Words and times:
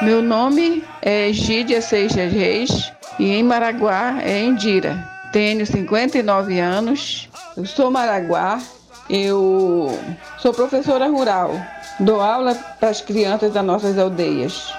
Meu 0.00 0.22
nome 0.22 0.82
é 1.02 1.28
Egídia 1.28 1.82
Seixas 1.82 2.32
Reis 2.32 2.90
e 3.18 3.30
em 3.32 3.42
Maraguá 3.42 4.22
é 4.22 4.40
Indira. 4.40 5.06
Tenho 5.30 5.66
59 5.66 6.58
anos, 6.58 7.28
eu 7.54 7.66
sou 7.66 7.90
Maraguá, 7.90 8.62
eu 9.10 9.90
sou 10.38 10.54
professora 10.54 11.06
rural, 11.08 11.52
dou 12.00 12.18
aula 12.18 12.54
para 12.80 12.88
as 12.88 13.02
crianças 13.02 13.52
das 13.52 13.64
nossas 13.64 13.98
aldeias. 13.98 14.72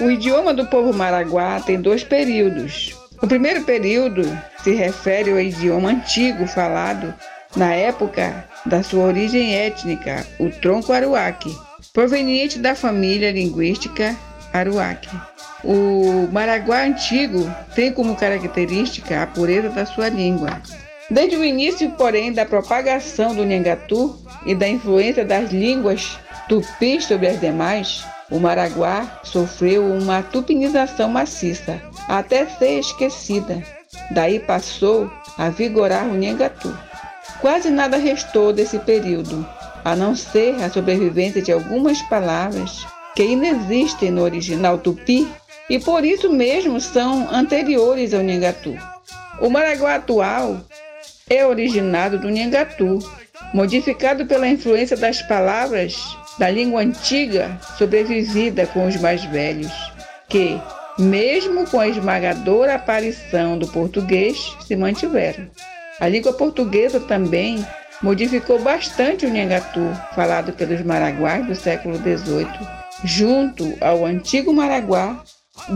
O 0.00 0.10
idioma 0.10 0.52
do 0.52 0.66
povo 0.66 0.92
Maraguá 0.92 1.60
tem 1.60 1.80
dois 1.80 2.02
períodos. 2.02 2.96
O 3.22 3.28
primeiro 3.28 3.62
período 3.62 4.22
se 4.64 4.74
refere 4.74 5.30
ao 5.30 5.38
idioma 5.38 5.90
antigo 5.90 6.48
falado 6.48 7.14
na 7.56 7.72
época 7.72 8.44
da 8.66 8.82
sua 8.82 9.04
origem 9.04 9.54
étnica, 9.54 10.26
o 10.38 10.50
tronco 10.50 10.92
aruaque, 10.92 11.56
proveniente 11.92 12.58
da 12.58 12.74
família 12.74 13.32
linguística 13.32 14.14
aruaque. 14.52 15.08
O 15.64 16.28
Maraguá 16.30 16.84
antigo 16.84 17.50
tem 17.74 17.92
como 17.92 18.14
característica 18.14 19.22
a 19.22 19.26
pureza 19.26 19.70
da 19.70 19.86
sua 19.86 20.08
língua. 20.08 20.60
Desde 21.10 21.36
o 21.36 21.44
início, 21.44 21.90
porém, 21.92 22.32
da 22.32 22.44
propagação 22.44 23.34
do 23.34 23.44
Nhangatu 23.44 24.18
e 24.44 24.54
da 24.54 24.68
influência 24.68 25.24
das 25.24 25.50
línguas 25.50 26.18
tupis 26.48 27.04
sobre 27.04 27.28
as 27.28 27.40
demais, 27.40 28.04
o 28.30 28.38
Maraguá 28.38 29.20
sofreu 29.22 29.86
uma 29.86 30.22
tupinização 30.22 31.08
maciça, 31.08 31.80
até 32.08 32.46
ser 32.46 32.80
esquecida. 32.80 33.62
Daí 34.10 34.40
passou 34.40 35.10
a 35.38 35.48
vigorar 35.48 36.06
o 36.06 36.14
Nhangatu. 36.14 36.76
Quase 37.40 37.70
nada 37.70 37.96
restou 37.96 38.52
desse 38.52 38.78
período, 38.78 39.46
a 39.84 39.94
não 39.94 40.16
ser 40.16 40.54
a 40.62 40.70
sobrevivência 40.70 41.42
de 41.42 41.52
algumas 41.52 42.00
palavras 42.02 42.86
que 43.14 43.22
inexistem 43.22 44.10
no 44.10 44.22
original 44.22 44.78
tupi 44.78 45.26
e 45.68 45.78
por 45.78 46.04
isso 46.04 46.30
mesmo 46.30 46.80
são 46.80 47.28
anteriores 47.32 48.12
ao 48.14 48.22
Nhangatu. 48.22 48.76
O 49.40 49.50
Maraguá 49.50 49.96
atual 49.96 50.60
é 51.28 51.44
originado 51.44 52.18
do 52.18 52.30
Nhangatu, 52.30 52.98
modificado 53.52 54.26
pela 54.26 54.48
influência 54.48 54.96
das 54.96 55.22
palavras 55.22 55.96
da 56.38 56.50
língua 56.50 56.82
antiga 56.82 57.58
sobrevivida 57.78 58.66
com 58.66 58.86
os 58.86 58.96
mais 58.96 59.24
velhos, 59.24 59.72
que, 60.28 60.60
mesmo 60.98 61.66
com 61.66 61.80
a 61.80 61.88
esmagadora 61.88 62.74
aparição 62.74 63.58
do 63.58 63.66
português, 63.68 64.56
se 64.66 64.76
mantiveram. 64.76 65.48
A 65.98 66.08
língua 66.08 66.32
portuguesa 66.34 67.00
também 67.00 67.66
modificou 68.02 68.58
bastante 68.58 69.24
o 69.24 69.30
Nhangatu, 69.30 69.80
falado 70.14 70.52
pelos 70.52 70.82
maraguás 70.82 71.46
do 71.46 71.54
século 71.54 71.96
XVIII. 71.96 72.46
Junto 73.02 73.72
ao 73.80 74.04
antigo 74.04 74.52
maraguá, 74.52 75.22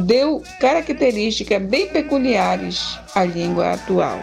deu 0.05 0.43
características 0.61 1.63
bem 1.63 1.89
peculiares 1.89 2.99
à 3.15 3.25
língua 3.25 3.73
atual. 3.73 4.19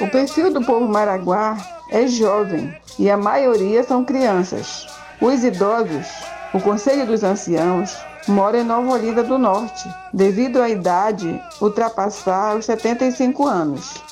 O 0.00 0.08
perfil 0.08 0.52
do 0.52 0.64
povo 0.64 0.86
maraguá 0.86 1.56
é 1.90 2.06
jovem 2.06 2.72
e 2.98 3.10
a 3.10 3.16
maioria 3.16 3.82
são 3.82 4.04
crianças. 4.04 4.86
Os 5.20 5.42
idosos, 5.42 6.06
o 6.52 6.60
Conselho 6.60 7.06
dos 7.06 7.24
Anciãos, 7.24 7.96
mora 8.28 8.60
em 8.60 8.64
Nova 8.64 8.92
Olinda 8.92 9.22
do 9.22 9.38
Norte, 9.38 9.88
devido 10.12 10.60
à 10.60 10.68
idade 10.68 11.40
ultrapassar 11.60 12.56
os 12.56 12.66
75 12.66 13.46
anos. 13.46 14.02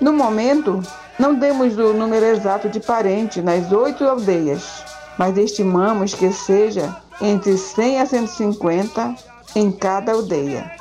No 0.00 0.12
momento, 0.12 0.82
não 1.18 1.38
temos 1.38 1.78
o 1.78 1.92
número 1.92 2.26
exato 2.26 2.68
de 2.68 2.80
parentes 2.80 3.42
nas 3.44 3.70
oito 3.70 4.04
aldeias, 4.04 4.84
mas 5.16 5.38
estimamos 5.38 6.14
que 6.14 6.32
seja 6.32 6.96
entre 7.20 7.56
100 7.56 8.00
a 8.00 8.06
150 8.06 9.14
em 9.54 9.70
cada 9.70 10.12
aldeia. 10.12 10.72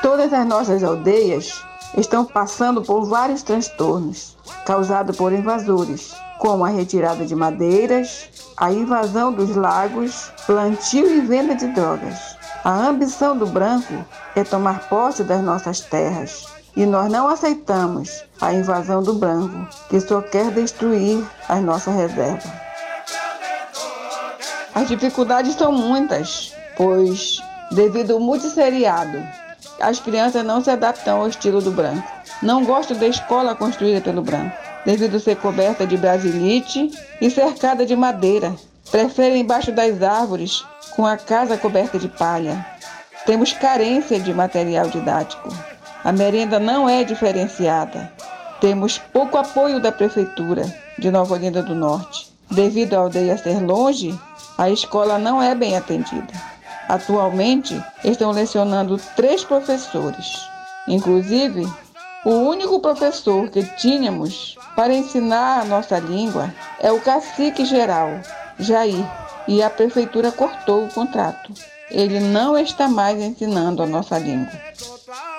Todas 0.00 0.32
as 0.32 0.46
nossas 0.46 0.82
aldeias 0.82 1.62
estão 1.96 2.24
passando 2.24 2.80
por 2.80 3.04
vários 3.04 3.42
transtornos 3.42 4.36
causados 4.64 5.16
por 5.16 5.32
invasores, 5.32 6.14
como 6.38 6.64
a 6.64 6.68
retirada 6.68 7.24
de 7.24 7.34
madeiras, 7.34 8.28
a 8.56 8.72
invasão 8.72 9.32
dos 9.32 9.54
lagos, 9.56 10.30
plantio 10.46 11.08
e 11.08 11.20
venda 11.20 11.54
de 11.54 11.68
drogas. 11.68 12.36
A 12.64 12.70
ambição 12.70 13.36
do 13.36 13.46
branco 13.46 14.04
é 14.36 14.44
tomar 14.44 14.88
posse 14.88 15.24
das 15.24 15.42
nossas 15.42 15.80
terras. 15.80 16.46
E 16.74 16.86
nós 16.86 17.10
não 17.10 17.28
aceitamos 17.28 18.24
a 18.40 18.52
invasão 18.54 19.02
do 19.02 19.14
branco, 19.14 19.68
que 19.90 20.00
só 20.00 20.22
quer 20.22 20.50
destruir 20.50 21.22
as 21.48 21.62
nossas 21.62 21.94
reservas. 21.94 22.50
As 24.74 24.88
dificuldades 24.88 25.54
são 25.54 25.70
muitas, 25.70 26.54
pois, 26.76 27.42
devido 27.72 28.14
ao 28.14 28.20
multisseriado, 28.20 29.18
as 29.82 30.00
crianças 30.00 30.44
não 30.44 30.62
se 30.62 30.70
adaptam 30.70 31.20
ao 31.20 31.28
estilo 31.28 31.60
do 31.60 31.70
branco. 31.70 32.06
Não 32.40 32.64
gostam 32.64 32.96
da 32.96 33.06
escola 33.06 33.54
construída 33.54 34.00
pelo 34.00 34.22
branco 34.22 34.56
devido 34.84 35.20
ser 35.20 35.36
coberta 35.36 35.86
de 35.86 35.96
brasilite 35.96 36.90
e 37.20 37.30
cercada 37.30 37.86
de 37.86 37.96
madeira. 37.96 38.54
Preferem 38.90 39.40
embaixo 39.40 39.72
das 39.72 40.02
árvores, 40.02 40.64
com 40.94 41.06
a 41.06 41.16
casa 41.16 41.56
coberta 41.56 41.98
de 41.98 42.08
palha. 42.08 42.64
Temos 43.24 43.52
carência 43.52 44.18
de 44.18 44.34
material 44.34 44.88
didático. 44.88 45.48
A 46.04 46.10
merenda 46.10 46.58
não 46.58 46.88
é 46.88 47.04
diferenciada. 47.04 48.12
Temos 48.60 48.98
pouco 48.98 49.38
apoio 49.38 49.80
da 49.80 49.92
Prefeitura 49.92 50.64
de 50.98 51.10
Nova 51.10 51.34
Olinda 51.34 51.62
do 51.62 51.74
Norte. 51.74 52.32
Devido 52.50 52.94
à 52.94 52.98
aldeia 52.98 53.38
ser 53.38 53.60
longe, 53.64 54.18
a 54.58 54.68
escola 54.68 55.18
não 55.18 55.42
é 55.42 55.54
bem 55.54 55.76
atendida. 55.76 56.51
Atualmente, 56.92 57.82
estão 58.04 58.32
lecionando 58.32 59.00
três 59.16 59.42
professores. 59.42 60.26
Inclusive, 60.86 61.66
o 62.22 62.32
único 62.32 62.78
professor 62.80 63.48
que 63.48 63.62
tínhamos 63.78 64.58
para 64.76 64.92
ensinar 64.92 65.62
a 65.62 65.64
nossa 65.64 65.98
língua 65.98 66.52
é 66.78 66.92
o 66.92 67.00
cacique 67.00 67.64
geral, 67.64 68.10
Jair, 68.58 69.06
e 69.48 69.62
a 69.62 69.70
prefeitura 69.70 70.30
cortou 70.30 70.84
o 70.84 70.92
contrato. 70.92 71.54
Ele 71.90 72.20
não 72.20 72.58
está 72.58 72.86
mais 72.88 73.18
ensinando 73.18 73.82
a 73.82 73.86
nossa 73.86 74.18
língua. 74.18 74.52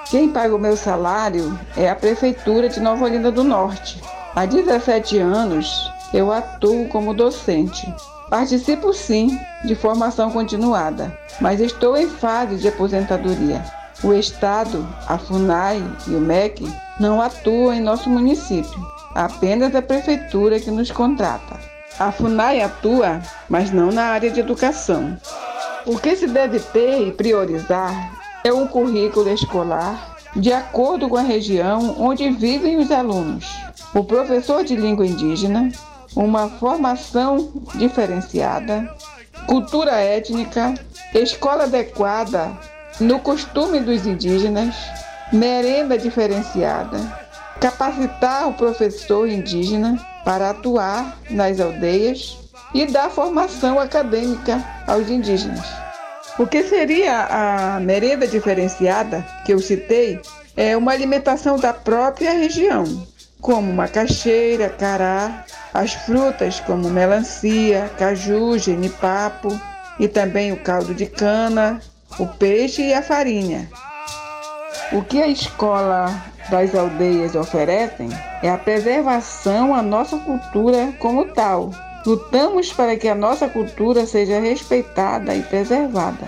Quem 0.09 0.29
paga 0.29 0.55
o 0.55 0.59
meu 0.59 0.75
salário 0.75 1.55
é 1.77 1.87
a 1.87 1.95
prefeitura 1.95 2.67
de 2.67 2.79
Nova 2.79 3.05
Olinda 3.05 3.31
do 3.31 3.43
Norte. 3.43 4.01
Há 4.35 4.47
17 4.47 5.19
anos 5.19 5.71
eu 6.11 6.31
atuo 6.31 6.89
como 6.89 7.13
docente. 7.13 7.93
Participo 8.33 8.91
sim 8.93 9.39
de 9.63 9.75
formação 9.75 10.31
continuada, 10.31 11.15
mas 11.39 11.61
estou 11.61 11.95
em 11.95 12.09
fase 12.09 12.55
de 12.55 12.67
aposentadoria. 12.67 13.63
O 14.03 14.11
Estado, 14.11 14.83
a 15.07 15.19
FUNAI 15.19 15.83
e 16.07 16.15
o 16.15 16.19
MEC 16.19 16.67
não 16.99 17.21
atuam 17.21 17.71
em 17.71 17.79
nosso 17.79 18.09
município 18.09 18.73
apenas 19.13 19.75
a 19.75 19.83
prefeitura 19.83 20.59
que 20.59 20.71
nos 20.71 20.89
contrata. 20.89 21.59
A 21.99 22.11
FUNAI 22.11 22.63
atua, 22.63 23.21
mas 23.47 23.69
não 23.69 23.91
na 23.91 24.05
área 24.05 24.31
de 24.31 24.39
educação. 24.39 25.15
O 25.85 25.99
que 25.99 26.15
se 26.15 26.25
deve 26.25 26.59
ter 26.59 27.07
e 27.07 27.11
priorizar 27.11 27.93
é 28.43 28.51
um 28.51 28.65
currículo 28.65 29.29
escolar 29.29 30.17
de 30.35 30.51
acordo 30.51 31.07
com 31.07 31.17
a 31.17 31.21
região 31.21 31.97
onde 31.99 32.31
vivem 32.31 32.77
os 32.77 32.89
alunos. 32.89 33.45
O 33.93 34.03
professor 34.03 34.63
de 34.63 34.75
língua 34.75 35.05
indígena, 35.05 35.69
uma 36.15 36.49
formação 36.49 37.51
diferenciada, 37.75 38.87
cultura 39.47 39.93
étnica, 39.93 40.73
escola 41.13 41.63
adequada 41.63 42.51
no 42.99 43.19
costume 43.19 43.79
dos 43.79 44.05
indígenas, 44.05 44.75
merenda 45.31 45.97
diferenciada, 45.97 46.97
capacitar 47.59 48.47
o 48.47 48.53
professor 48.53 49.27
indígena 49.27 49.99
para 50.23 50.51
atuar 50.51 51.17
nas 51.29 51.59
aldeias 51.59 52.37
e 52.73 52.85
dar 52.85 53.09
formação 53.09 53.79
acadêmica 53.79 54.63
aos 54.87 55.09
indígenas. 55.09 55.65
O 56.39 56.47
que 56.47 56.63
seria 56.63 57.27
a 57.29 57.79
merenda 57.79 58.27
diferenciada 58.27 59.23
que 59.45 59.53
eu 59.53 59.59
citei 59.59 60.19
é 60.55 60.75
uma 60.75 60.91
alimentação 60.91 61.57
da 61.57 61.73
própria 61.73 62.31
região, 62.31 62.83
como 63.39 63.71
macaxeira, 63.71 64.69
cará, 64.69 65.45
as 65.73 65.93
frutas 65.93 66.59
como 66.59 66.89
melancia, 66.89 67.89
caju, 67.97 68.57
genipapo 68.57 69.49
e 69.99 70.07
também 70.07 70.51
o 70.51 70.57
caldo 70.57 70.93
de 70.93 71.05
cana, 71.05 71.81
o 72.19 72.27
peixe 72.27 72.83
e 72.83 72.93
a 72.93 73.01
farinha. 73.01 73.69
O 74.91 75.01
que 75.01 75.21
a 75.21 75.27
escola 75.27 76.13
das 76.49 76.75
aldeias 76.75 77.35
oferecem 77.35 78.09
é 78.41 78.49
a 78.49 78.57
preservação 78.57 79.73
à 79.73 79.81
nossa 79.81 80.17
cultura 80.17 80.93
como 80.99 81.25
tal. 81.33 81.71
Lutamos 82.05 82.71
para 82.73 82.95
que 82.97 83.07
a 83.07 83.15
nossa 83.15 83.47
cultura 83.47 84.05
seja 84.05 84.39
respeitada 84.39 85.33
e 85.33 85.41
preservada. 85.41 86.27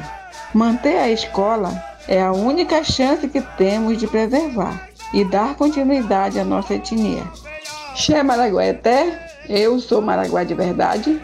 Manter 0.53 0.97
a 0.97 1.09
escola 1.09 1.83
é 2.07 2.21
a 2.21 2.31
única 2.31 2.83
chance 2.83 3.27
que 3.27 3.41
temos 3.57 3.97
de 3.97 4.07
preservar 4.07 4.87
e 5.13 5.25
dar 5.25 5.55
continuidade 5.55 6.39
à 6.39 6.45
nossa 6.45 6.75
etnia. 6.75 7.23
Xé 7.95 8.23
Maraguaeté, 8.23 9.34
eu 9.49 9.79
sou 9.79 10.01
Maraguá 10.01 10.43
de 10.43 10.53
verdade. 10.53 11.21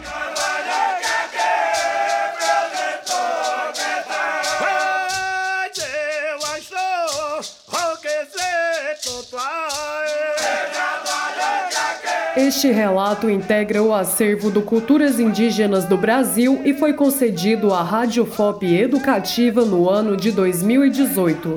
Este 12.34 12.70
relato 12.70 13.28
integra 13.28 13.82
o 13.82 13.94
acervo 13.94 14.50
do 14.50 14.62
Culturas 14.62 15.20
Indígenas 15.20 15.84
do 15.84 15.96
Brasil 15.96 16.62
e 16.64 16.72
foi 16.72 16.94
concedido 16.94 17.74
à 17.74 17.82
Rádio 17.82 18.24
FOP 18.24 18.66
Educativa 18.74 19.64
no 19.64 19.88
ano 19.88 20.16
de 20.16 20.32
2018. 20.32 21.56